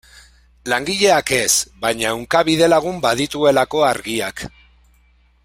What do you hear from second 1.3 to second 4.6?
ez, baina ehunka bidelagun badituelako Argiak.